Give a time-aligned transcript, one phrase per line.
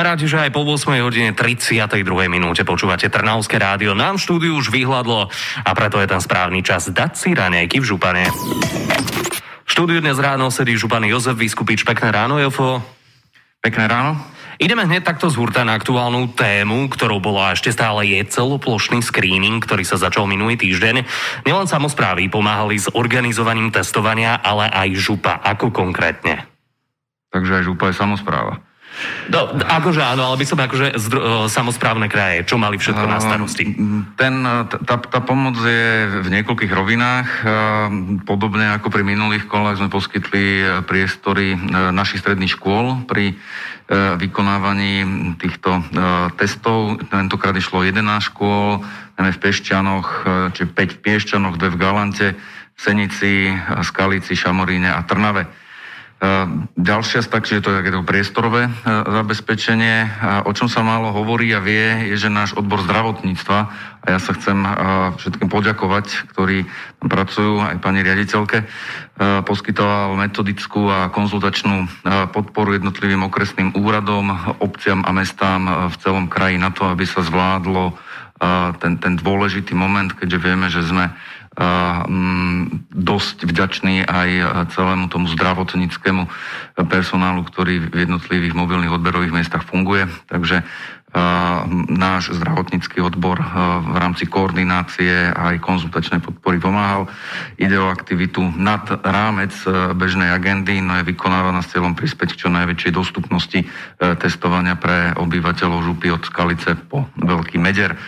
[0.00, 1.92] Sme rádi, že aj po 8 hodine 32.
[2.24, 3.92] minúte počúvate Trnavské rádio.
[3.92, 5.28] Nám štúdiu už vyhľadlo
[5.60, 8.24] a preto je ten správny čas dať si raňajky v župane.
[9.68, 11.84] Štúdiu dnes ráno sedí župan Jozef Vyskupič.
[11.84, 12.80] Pekné ráno, Jofo.
[13.60, 14.16] Pekné ráno.
[14.56, 19.60] Ideme hneď takto z hurta na aktuálnu tému, ktorou bola ešte stále je celoplošný screening,
[19.60, 21.04] ktorý sa začal minulý týždeň.
[21.44, 25.44] Nielen samozprávy pomáhali s organizovaním testovania, ale aj župa.
[25.44, 26.48] Ako konkrétne?
[27.36, 28.69] Takže aj župa je samozpráva.
[29.30, 33.64] No, akože áno, ale by som akože zdro, samozprávne kraje, čo mali všetko na starosti?
[34.18, 34.34] Ten,
[34.66, 37.28] tá, tá pomoc je v niekoľkých rovinách.
[38.26, 41.58] Podobne ako pri minulých kolách sme poskytli e, priestory e,
[41.94, 43.34] našich stredných škôl pri e,
[44.18, 45.06] vykonávaní
[45.38, 45.82] týchto
[46.34, 46.98] testov.
[47.08, 48.02] Tentokrát išlo 11
[48.34, 48.82] škôl,
[49.20, 50.24] v Pešťanoch,
[50.56, 53.52] či 5 v Piešťanoch, 2 v Galante, v Senici,
[53.84, 55.44] Skalici, Šamoríne a Trnave.
[56.20, 60.20] Ehm, ďalšia tak, že to je takéto priestorové e, zabezpečenie.
[60.44, 63.58] O čom sa málo hovorí a vie, je, že náš odbor zdravotníctva,
[64.00, 64.68] a ja sa chcem e,
[65.16, 66.68] všetkým poďakovať, ktorí
[67.00, 68.66] tam pracujú, aj pani riaditeľke, e,
[69.48, 71.88] poskytoval metodickú a konzultačnú
[72.36, 74.28] podporu jednotlivým okresným úradom,
[74.60, 77.96] obciam a mestám v celom kraji na to, aby sa zvládlo
[78.80, 81.12] ten, ten dôležitý moment, keďže vieme, že sme
[82.94, 84.30] dosť vďačný aj
[84.70, 86.30] celému tomu zdravotníckému
[86.86, 90.06] personálu, ktorý v jednotlivých mobilných odberových miestach funguje.
[90.30, 90.62] Takže
[91.90, 93.42] náš zdravotnícky odbor
[93.82, 97.10] v rámci koordinácie aj konzultačnej podpory pomáhal.
[97.58, 99.50] Ide o aktivitu nad rámec
[99.98, 103.58] bežnej agendy, no je vykonávaná s cieľom prispieť k čo najväčšej dostupnosti
[103.98, 107.98] testovania pre obyvateľov župy od Skalice po Veľký Meder.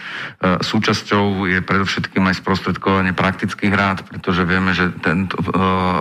[0.42, 5.42] Súčasťou je predovšetkým aj sprostredkovanie praktických rád, pretože vieme, že tento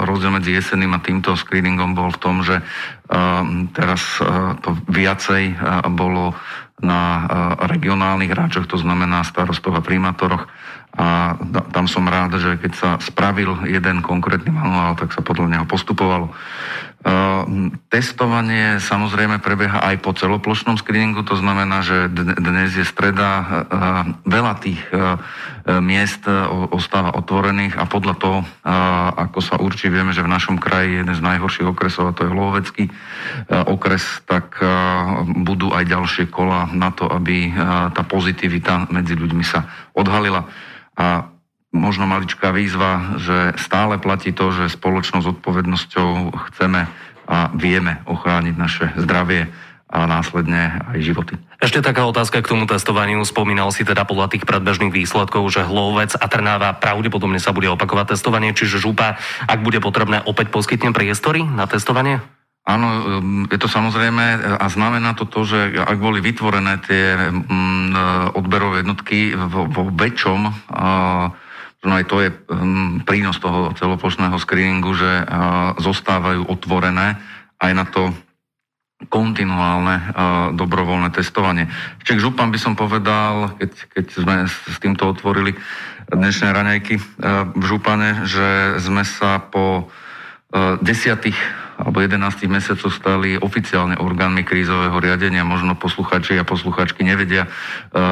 [0.05, 2.61] rozdiel medzi jeseným a týmto screeningom bol v tom, že
[3.73, 4.21] teraz
[4.61, 5.57] to viacej
[5.91, 6.37] bolo
[6.81, 7.25] na eh,
[7.69, 10.49] regionálnych hráčoch, to znamená starostoch a primátoroch.
[10.91, 11.39] A
[11.71, 16.35] tam som rád, že keď sa spravil jeden konkrétny manuál, tak sa podľa neho postupovalo.
[17.01, 23.47] Uh, testovanie samozrejme prebieha aj po celoplošnom screeningu, to znamená, že dnes je streda, uh,
[24.29, 24.77] veľa tých
[25.61, 26.25] miest
[26.73, 28.39] ostáva otvorených a podľa toho,
[29.13, 32.25] ako sa určí, vieme, že v našom kraji je jeden z najhorších okresov a to
[32.25, 32.85] je Hlovecký
[33.69, 34.57] okres, tak
[35.45, 37.53] budú aj ďalšie kola na to, aby
[37.93, 40.49] tá pozitivita medzi ľuďmi sa odhalila.
[40.99, 41.31] A
[41.71, 46.87] možno maličká výzva, že stále platí to, že spoločnou zodpovednosťou chceme
[47.31, 49.47] a vieme ochrániť naše zdravie
[49.91, 51.35] a následne aj životy.
[51.59, 53.21] Ešte taká otázka k tomu testovaniu.
[53.27, 58.15] Spomínal si teda podľa tých predbežných výsledkov, že Hlovec a Trnáva pravdepodobne sa bude opakovať
[58.15, 62.23] testovanie, čiže župa, ak bude potrebné, opäť poskytne priestory na testovanie?
[62.61, 68.33] Áno, um, je to samozrejme a znamená to to, že ak boli vytvorené tie mm,
[68.37, 70.39] odberové jednotky vo, väčšom,
[71.81, 75.25] no aj to je mm, prínos toho celoplošného screeningu, že
[75.81, 77.17] zostávajú otvorené
[77.57, 78.13] aj na to
[79.09, 80.13] kontinuálne
[80.53, 81.65] dobrovoľné testovanie.
[82.05, 85.57] Ešte k župám by som povedal, keď, keď sme s týmto otvorili
[86.05, 87.01] dnešné raňajky
[87.57, 89.89] v župane, že sme sa po
[90.85, 91.39] desiatých
[91.81, 95.41] alebo 11 mesiacov stali oficiálne orgánmi krízového riadenia.
[95.41, 97.49] Možno posluchači a posluchačky nevedia, e,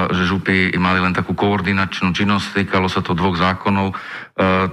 [0.09, 2.66] že župy mali len takú koordinačnú činnosť.
[2.66, 3.94] Týkalo sa to dvoch zákonov,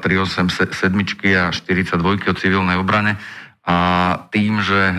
[0.00, 0.96] 387
[1.28, 3.20] e, a 42 o civilnej obrane.
[3.66, 3.78] A
[4.32, 4.94] tým, že e,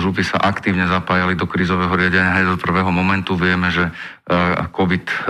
[0.00, 3.92] župy sa aktívne zapájali do krízového riadenia aj do prvého momentu, vieme, že
[4.72, 5.28] COVID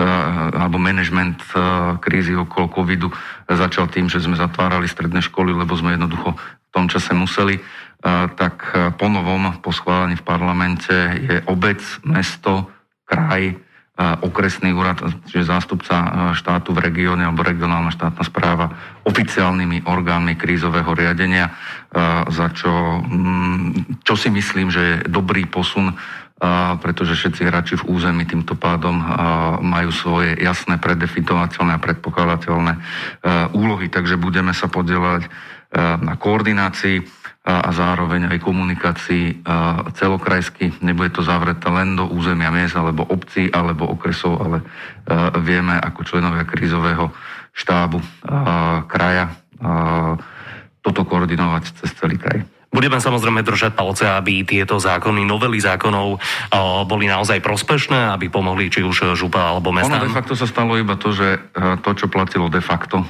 [0.53, 1.41] alebo management
[1.97, 3.09] krízy okolo COVIDu
[3.49, 7.57] začal tým, že sme zatvárali stredné školy, lebo sme jednoducho v tom čase museli
[8.35, 10.91] tak e, po novom, po schválení v parlamente
[11.23, 12.67] je obec, mesto,
[13.07, 13.55] kraj, e,
[14.19, 14.99] okresný úrad,
[15.31, 18.75] čiže zástupca e, štátu v regióne alebo regionálna štátna správa
[19.07, 21.51] oficiálnymi orgánmi krízového riadenia,
[22.31, 25.93] za čo, mm, čo si myslím, že je dobrý posun,
[26.81, 28.99] pretože všetci hráči v území týmto pádom
[29.63, 32.73] majú svoje jasné, predefinovateľné a predpokladateľné
[33.53, 35.29] úlohy, takže budeme sa podielať
[36.03, 39.43] na koordinácii a zároveň aj komunikácii
[39.99, 40.79] celokrajsky.
[40.79, 44.63] Nebude to zavreté len do územia miest alebo obcí alebo okresov, ale
[45.43, 47.11] vieme ako členovia krízového
[47.51, 47.99] štábu
[48.87, 49.35] kraja
[50.79, 52.47] toto koordinovať cez celý kraj.
[52.73, 56.17] Budeme samozrejme držať palce, aby tieto zákony, novely zákonov
[56.87, 60.01] boli naozaj prospešné, aby pomohli či už župa alebo mestám.
[60.01, 61.53] Ono de facto sa stalo iba to, že
[61.83, 63.03] to, čo platilo de facto,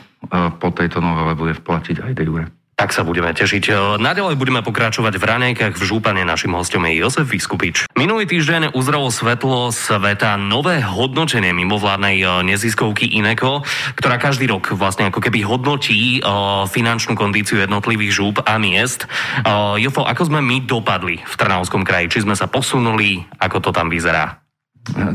[0.57, 2.45] po tejto novele bude vplatiť aj de jure.
[2.73, 3.95] Tak sa budeme tešiť.
[4.01, 6.25] Naďalej budeme pokračovať v ranejkách v žúpane.
[6.25, 7.85] Našim hostom je Jozef Vyskupič.
[7.93, 13.61] Minulý týždeň uzrelo svetlo sveta nové hodnotenie mimovládnej e, neziskovky Ineko,
[13.93, 16.19] ktorá každý rok vlastne ako keby hodnotí e,
[16.65, 19.05] finančnú kondíciu jednotlivých žúb a miest.
[19.05, 19.07] E,
[19.77, 22.09] Jofo, ako sme my dopadli v Trnavskom kraji?
[22.09, 23.21] Či sme sa posunuli?
[23.37, 24.41] Ako to tam vyzerá?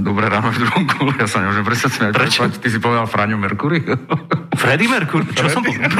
[0.01, 2.13] Dobré ráno v druhom kole, ja sa nemôžem presať smiať.
[2.15, 2.41] Prečo?
[2.49, 3.85] Ty si povedal Fraňo Mercury?
[4.57, 5.29] Freddy Mercury?
[5.35, 5.53] Čo Freddy?
[5.53, 5.93] som povedal?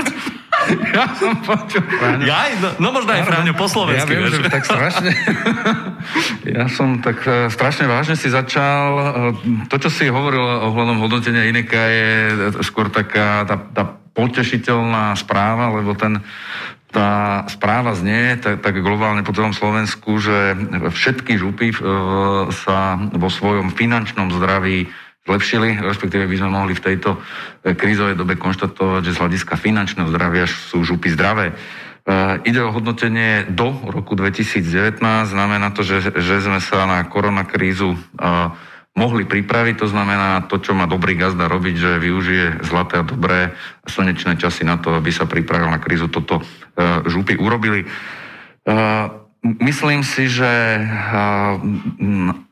[0.69, 2.25] Ja som počul Fráňo.
[2.25, 4.13] Ja, no, no možno aj Fráňo po slovensky.
[4.17, 5.11] Ja viem, že tak strašne...
[6.57, 8.85] ja som tak uh, strašne vážne si začal...
[8.97, 12.11] Uh, to, čo si hovoril ohľadom hodnotenia Ineka, je
[12.65, 13.83] skôr taká tá, tá
[14.17, 16.19] potešiteľná správa, lebo ten,
[16.91, 20.59] tá správa znie tak, tak globálne po celom Slovensku, že
[20.91, 24.91] všetky župy uh, sa vo svojom finančnom zdraví
[25.29, 27.21] zlepšili, respektíve by sme mohli v tejto
[27.61, 31.53] e, krízovej dobe konštatovať, že z hľadiska finančného zdravia sú župy zdravé.
[31.53, 31.55] E,
[32.49, 37.99] ide o hodnotenie do roku 2019, znamená to, že, že sme sa na koronakrízu e,
[38.97, 43.53] mohli pripraviť, to znamená to, čo má dobrý gazda robiť, že využije zlaté a dobré
[43.85, 46.11] slnečné časy na to, aby sa pripravil na krízu.
[46.11, 46.43] Toto
[47.07, 47.87] župy urobili.
[49.39, 50.83] Myslím si, že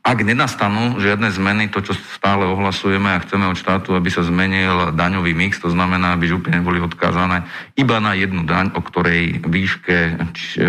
[0.07, 4.95] ak nenastanú žiadne zmeny, to, čo stále ohlasujeme a chceme od štátu, aby sa zmenil
[4.95, 7.43] daňový mix, to znamená, aby župy neboli odkázané
[7.75, 10.67] iba na jednu daň, o ktorej výške e,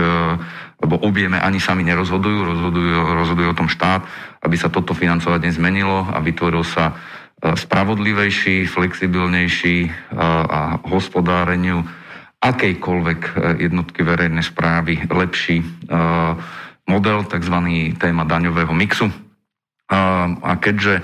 [0.81, 4.01] alebo objeme ani sami nerozhodujú, rozhodujú, rozhodujú o tom štát,
[4.41, 9.89] aby sa toto financovanie zmenilo a vytvoril sa e, spravodlivejší, flexibilnejší e,
[10.49, 11.85] a hospodáreniu
[12.42, 13.31] akejkoľvek e,
[13.66, 15.66] jednotky verejnej správy lepší e,
[16.88, 17.57] model, tzv.
[17.98, 19.10] téma daňového mixu.
[19.88, 21.04] A keďže e,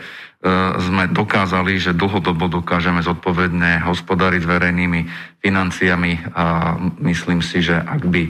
[0.79, 5.01] sme dokázali, že dlhodobo dokážeme zodpovedne hospodáriť s verejnými
[5.39, 8.27] financiami a myslím si, že ak by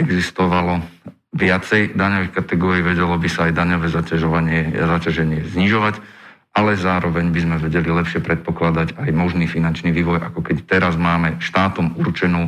[0.00, 0.80] existovalo
[1.34, 5.98] viacej daňových kategórií, vedelo by sa aj daňové zaťažovanie, zaťaženie znižovať
[6.54, 11.42] ale zároveň by sme vedeli lepšie predpokladať aj možný finančný vývoj, ako keď teraz máme
[11.42, 12.46] štátom určenú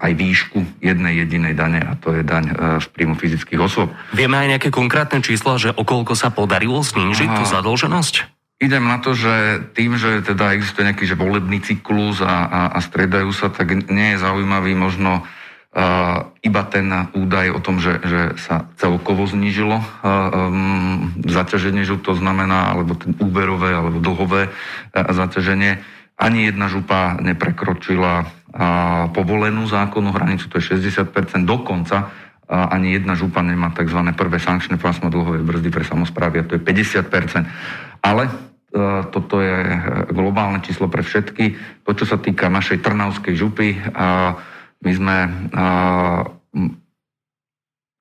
[0.00, 3.92] aj výšku jednej jedinej dane a to je daň z príjmu fyzických osôb.
[4.16, 8.14] Vieme aj nejaké konkrétne čísla, že okolko sa podarilo znížiť tú zadlženosť?
[8.62, 12.78] Idem na to, že tým, že teda existuje nejaký že volebný cyklus a, a, a
[12.80, 15.26] stredajú sa, tak nie je zaujímavý možno
[16.44, 16.86] iba ten
[17.16, 23.16] údaj o tom, že, že sa celkovo znížilo um, zaťaženie žup, to znamená, alebo ten
[23.16, 24.52] úverové, alebo dlhové
[24.92, 25.80] zaťaženie.
[26.20, 28.28] Ani jedna župa neprekročila
[29.16, 31.08] povolenú zákonnú hranicu, to je 60%,
[31.48, 32.12] dokonca
[32.52, 33.96] ani jedna župa nemá tzv.
[34.12, 37.48] prvé sankčné pásmo dlhovej brzdy pre samozprávy a to je 50%.
[38.04, 38.28] Ale
[39.08, 39.56] toto je
[40.12, 41.56] globálne číslo pre všetky.
[41.88, 44.36] To, čo sa týka našej Trnavskej župy, a
[44.82, 45.30] my sme,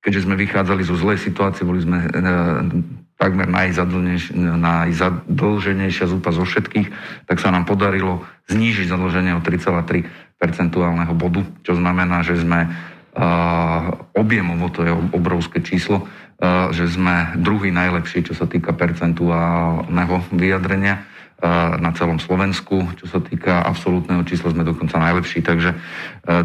[0.02, 2.10] keďže sme vychádzali zo zlej situácie, boli sme e,
[3.22, 6.90] takmer najzadlženejšia zúpa zo všetkých,
[7.30, 12.66] tak sa nám podarilo znížiť zadlženie o 3,3 percentuálneho bodu, čo znamená, že sme
[14.16, 16.08] objemovo, to je obrovské číslo,
[16.72, 21.11] že sme druhý najlepší, čo sa týka percentuálneho vyjadrenia
[21.82, 22.94] na celom Slovensku.
[23.02, 25.42] Čo sa týka absolútneho čísla, sme dokonca najlepší.
[25.42, 25.74] Takže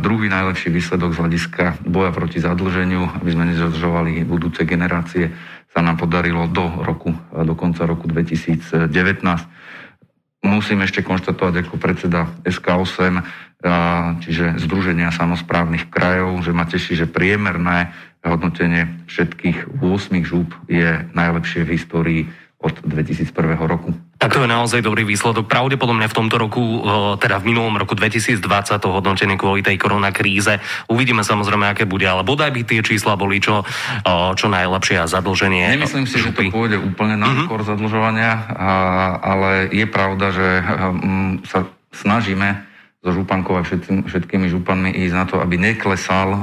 [0.00, 5.36] druhý najlepší výsledok z hľadiska boja proti zadlženiu, aby sme nezadržovali budúce generácie,
[5.68, 8.88] sa nám podarilo do roku, do konca roku 2019.
[10.46, 13.20] Musím ešte konštatovať ako predseda SK8,
[14.24, 17.92] čiže Združenia samozprávnych krajov, že ma teší, že priemerné
[18.24, 22.22] hodnotenie všetkých 8 žúb je najlepšie v histórii
[22.66, 23.30] od 2001
[23.62, 23.94] roku.
[24.18, 25.46] Tak to je naozaj dobrý výsledok.
[25.46, 26.82] Pravdepodobne v tomto roku,
[27.22, 28.42] teda v minulom roku 2020
[28.82, 30.58] to hodnotenie kvôli tej koronakríze.
[30.90, 33.62] Uvidíme samozrejme, aké bude, ale bodaj by tie čísla boli čo,
[34.34, 35.78] čo najlepšie a zadlženie.
[35.78, 36.48] Nemyslím si, župy.
[36.48, 37.70] že to pôjde úplne na skôr uh-huh.
[37.76, 38.50] zadlžovania,
[39.22, 40.48] ale je pravda, že
[41.46, 42.66] sa snažíme
[43.06, 46.34] so župankou a všetkými, všetkými županmi ísť na to, aby neklesal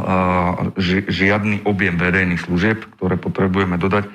[1.12, 4.08] žiadny objem verejných služieb, ktoré potrebujeme dodať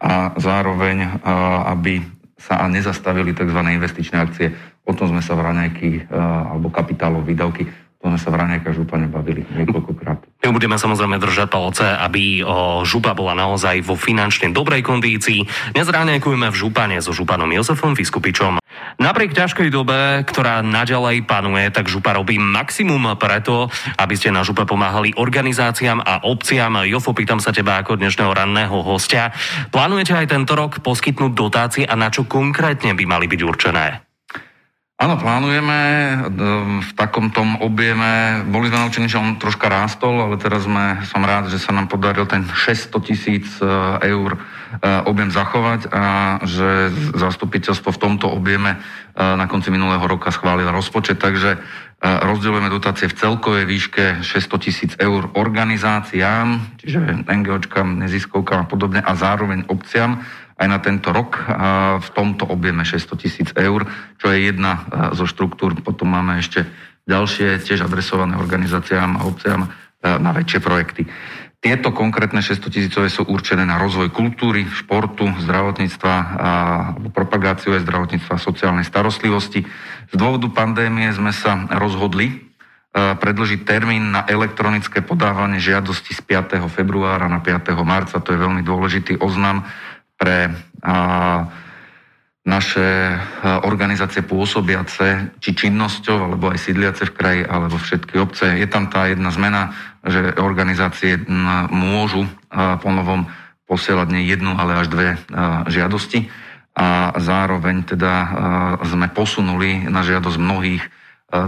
[0.00, 1.22] a zároveň,
[1.70, 2.02] aby
[2.34, 3.56] sa nezastavili tzv.
[3.56, 4.52] investičné akcie.
[4.84, 9.08] O tom sme sa v raňajky alebo kapitálov výdavky to sme sa v raňajkách župane
[9.08, 10.23] bavili niekoľkokrát.
[10.44, 12.44] My budeme samozrejme držať palce, aby
[12.84, 15.40] župa bola naozaj vo finančne dobrej kondícii.
[15.72, 18.60] Dnes ráňajkujeme v župane so županom Jozefom Vyskupičom.
[19.00, 24.68] Napriek ťažkej dobe, ktorá naďalej panuje, tak župa robí maximum preto, aby ste na župe
[24.68, 26.76] pomáhali organizáciám a obciam.
[26.84, 29.32] Jofo, pýtam sa teba ako dnešného ranného hostia.
[29.72, 34.04] Plánujete aj tento rok poskytnúť dotácie a na čo konkrétne by mali byť určené?
[34.94, 35.80] Áno, plánujeme
[36.86, 38.46] v takom tom objeme.
[38.46, 41.90] Boli sme naučení, že on troška rástol, ale teraz sme, som rád, že sa nám
[41.90, 43.66] podaril ten 600 tisíc e,
[44.06, 44.40] eur e,
[45.02, 46.04] objem zachovať a
[46.46, 51.58] že zastupiteľstvo v tomto objeme e, na konci minulého roka schválilo rozpočet, takže
[52.04, 59.16] rozdielujeme dotácie v celkovej výške 600 tisíc eur organizáciám, čiže NGOčkám, neziskovkám a podobne a
[59.16, 60.20] zároveň obciam
[60.64, 61.36] aj na tento rok
[62.00, 63.84] v tomto objeme 600 tisíc eur,
[64.16, 65.76] čo je jedna zo štruktúr.
[65.84, 66.64] Potom máme ešte
[67.04, 69.68] ďalšie, tiež adresované organizáciám a obciám
[70.00, 71.04] na väčšie projekty.
[71.64, 76.50] Tieto konkrétne 600 tisícové sú určené na rozvoj kultúry, športu, zdravotníctva, a
[77.08, 79.64] propagáciu aj zdravotníctva a sociálnej starostlivosti.
[80.12, 82.52] Z dôvodu pandémie sme sa rozhodli
[82.94, 86.62] predlžiť termín na elektronické podávanie žiadosti z 5.
[86.68, 87.74] februára na 5.
[87.80, 88.20] marca.
[88.20, 89.64] To je veľmi dôležitý oznam
[90.24, 90.56] pre
[92.44, 92.88] naše
[93.64, 98.56] organizácie pôsobiace, či činnosťou, alebo aj sídliace v kraji, alebo všetky obce.
[98.56, 101.20] Je tam tá jedna zmena, že organizácie
[101.68, 103.28] môžu po novom
[103.68, 105.20] posielať nie jednu, ale až dve
[105.68, 106.28] žiadosti
[106.72, 108.12] a zároveň teda
[108.80, 110.84] sme posunuli na žiadosť mnohých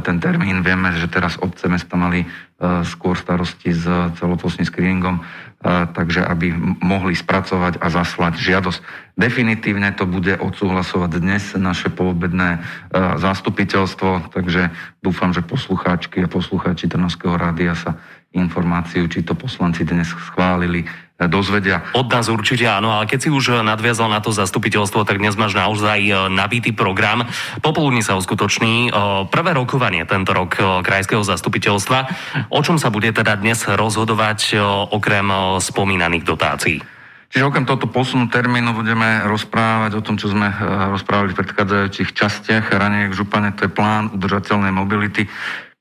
[0.05, 0.65] ten termín.
[0.65, 2.25] Vieme, že teraz obce mesta mali
[2.89, 3.85] skôr starosti s
[4.17, 5.21] celoplošným screeningom
[5.67, 8.81] takže aby mohli spracovať a zaslať žiadosť.
[9.19, 12.63] Definitívne to bude odsúhlasovať dnes naše poobedné
[12.95, 14.71] zastupiteľstvo, takže
[15.03, 17.99] dúfam, že poslucháčky a poslucháči Trnovského rádia sa
[18.37, 20.85] informáciu, či to poslanci dnes schválili,
[21.17, 21.81] dozvedia.
[21.97, 25.57] Od nás určite áno, ale keď si už nadviazal na to zastupiteľstvo, tak dnes máš
[25.57, 27.25] naozaj e, nabitý program.
[27.65, 29.01] Popoludní sa uskutoční e,
[29.33, 31.99] prvé rokovanie tento rok e, krajského zastupiteľstva.
[32.53, 34.61] O čom sa bude teda dnes rozhodovať
[34.93, 36.79] okrem spomínaných dotácií?
[37.27, 40.47] Čiže okrem tohto posunu termínu budeme rozprávať o tom, čo sme
[40.95, 42.71] rozprávali v predchádzajúcich častiach.
[42.71, 45.27] Raniek župane, to je plán udržateľnej mobility,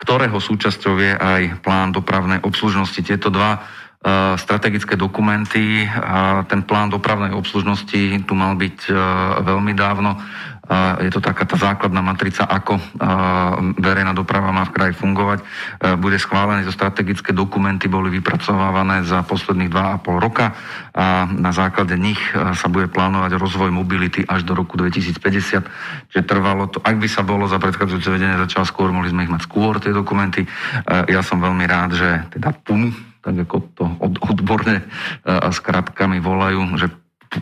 [0.01, 2.98] ktorého súčasťou je aj plán dopravnej obslužnosti.
[2.98, 3.62] Tieto dva
[4.05, 5.89] E, strategické dokumenty.
[5.89, 8.94] A ten plán dopravnej obslužnosti tu mal byť e,
[9.41, 10.22] veľmi dávno.
[11.02, 12.84] Je to taká tá základná matrica, ako e,
[13.78, 15.40] verejná doprava má v kraji fungovať.
[16.02, 20.58] Bude schválený, zo strategické dokumenty boli vypracovávané za posledných 2,5 roka
[20.96, 26.10] a na základe nich sa bude plánovať rozvoj mobility až do roku 2050.
[26.10, 29.34] Čiže trvalo to, ak by sa bolo za predchádzajúce vedenie začal skôr, mohli sme ich
[29.34, 30.50] mať skôr, tie dokumenty.
[30.88, 32.90] Ja som veľmi rád, že teda PUM,
[33.22, 34.82] tak ako to odborne
[35.26, 36.90] s kratkami volajú, že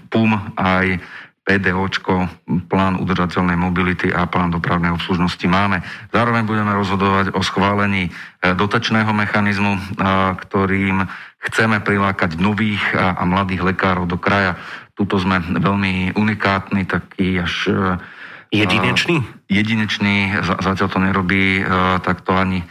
[0.09, 0.99] PUM aj
[1.43, 2.31] PDOčko,
[2.71, 5.83] plán udržateľnej mobility a plán dopravnej obslužnosti máme.
[6.15, 8.11] Zároveň budeme rozhodovať o schválení e,
[8.55, 9.99] dotačného mechanizmu,
[10.39, 11.03] ktorým
[11.43, 14.55] chceme prilákať nových a mladých lekárov do kraja.
[14.95, 19.19] Tuto sme veľmi unikátni, taký až e, jedinečný?
[19.51, 21.63] Jedinečný, zatiaľ to nerobí e,
[21.99, 22.63] takto ani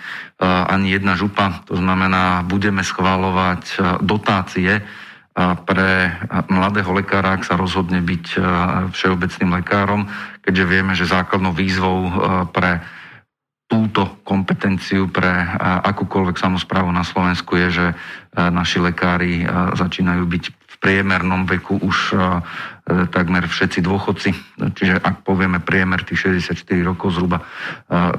[0.43, 1.63] ani jedna župa.
[1.71, 4.83] To znamená, budeme schváľovať dotácie
[5.39, 6.13] pre
[6.53, 8.27] mladého lekára, ak sa rozhodne byť
[8.93, 10.05] všeobecným lekárom,
[10.45, 12.13] keďže vieme, že základnou výzvou
[12.53, 12.85] pre
[13.65, 15.33] túto kompetenciu pre
[15.89, 17.87] akúkoľvek samozprávu na Slovensku je, že
[18.37, 22.21] naši lekári začínajú byť v priemernom veku už E,
[22.83, 24.31] takmer všetci dôchodci.
[24.59, 27.45] Čiže ak povieme priemer tých 64 rokov zhruba, e,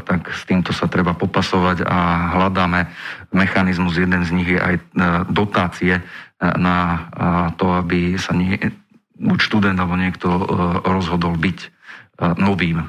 [0.08, 2.88] tak s týmto sa treba popasovať a hľadáme
[3.36, 4.00] mechanizmus.
[4.00, 4.84] Jeden z nich je aj e,
[5.28, 6.00] dotácie
[6.44, 7.08] na
[7.56, 8.60] to, aby sa nie,
[9.16, 10.28] buď študent alebo niekto
[10.84, 11.72] rozhodol byť
[12.20, 12.84] novým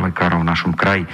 [0.00, 1.04] lekárom v našom kraji.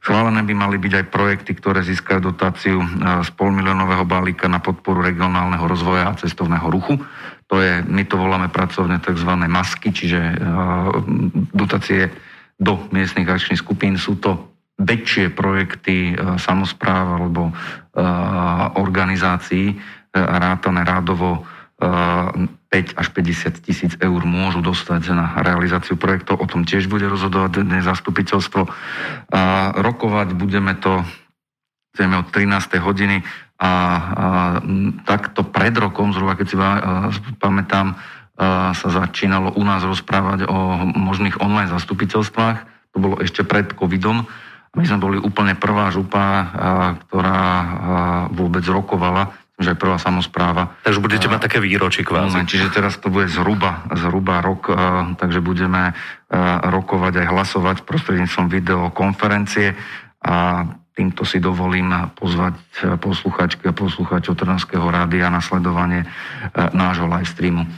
[0.00, 2.80] Schválené by mali byť aj projekty, ktoré získajú dotáciu
[3.20, 6.96] z polmilionového balíka na podporu regionálneho rozvoja a cestovného ruchu.
[7.52, 9.30] To je, my to voláme pracovne tzv.
[9.48, 10.40] masky, čiže
[11.52, 12.08] dotácie
[12.56, 14.00] do miestnych akčných skupín.
[14.00, 17.54] Sú to väčšie projekty samozpráv alebo
[18.80, 19.76] organizácií,
[20.14, 21.46] rátane rádovo
[21.78, 26.42] 5 až 50 tisíc eur môžu dostať na realizáciu projektov.
[26.42, 28.66] O tom tiež bude rozhodovať dnes zastupiteľstvo.
[29.78, 31.06] Rokovať budeme to
[31.94, 32.82] chceme od 13.
[32.82, 33.22] hodiny
[33.64, 34.26] a, a
[35.08, 36.56] takto pred rokom, zhruba keď si
[37.40, 37.96] pamätám,
[38.74, 40.58] sa začínalo u nás rozprávať o
[40.92, 42.58] možných online zastupiteľstvách.
[42.92, 44.28] To bolo ešte pred covidom.
[44.74, 46.26] My sme boli úplne prvá župa,
[47.08, 47.42] ktorá
[48.34, 50.74] vôbec rokovala že aj prvá samozpráva.
[50.82, 52.42] Takže budete mať také výročí kvázi.
[52.42, 54.66] Čiže teraz to bude zhruba, zhruba rok,
[55.14, 55.94] takže budeme
[56.66, 59.78] rokovať aj hlasovať prostredníctvom videokonferencie
[60.26, 67.10] a Týmto si dovolím pozvať eh, posluchačky a posluchačov Trnavského rádia na sledovanie eh, nášho
[67.10, 67.70] live streamu, eh,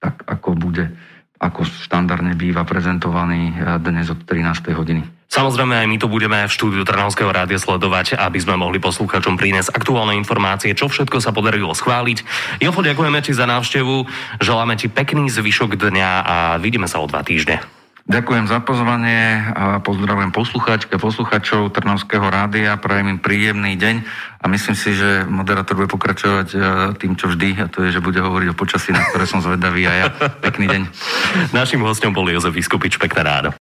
[0.00, 0.88] tak ako bude,
[1.36, 3.52] ako štandardne býva prezentovaný
[3.84, 4.72] dnes od 13.
[4.72, 5.04] hodiny.
[5.30, 9.76] Samozrejme aj my to budeme v štúdiu Trnavského rádia sledovať, aby sme mohli posluchačom priniesť
[9.76, 12.24] aktuálne informácie, čo všetko sa podarilo schváliť.
[12.64, 14.08] Jofo, ďakujeme ti za návštevu,
[14.40, 17.79] želáme ti pekný zvyšok dňa a vidíme sa o dva týždne.
[18.10, 24.02] Ďakujem za pozvanie a pozdravujem posluchačke, posluchačov Trnavského rádia, prajem im príjemný deň
[24.42, 26.58] a myslím si, že moderátor bude pokračovať e,
[26.98, 29.86] tým, čo vždy, a to je, že bude hovoriť o počasí, na ktoré som zvedavý
[29.86, 30.06] a ja.
[30.42, 30.82] Pekný deň.
[31.54, 33.54] Našim hostom bol Jozef Vyskupič, pekné ráno.